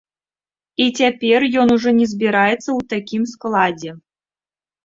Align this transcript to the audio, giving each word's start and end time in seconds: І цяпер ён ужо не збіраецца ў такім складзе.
І 0.85 0.87
цяпер 1.01 1.45
ён 1.63 1.67
ужо 1.75 1.89
не 1.99 2.07
збіраецца 2.13 2.57
ў 2.57 2.79
такім 2.95 3.23
складзе. 3.33 3.91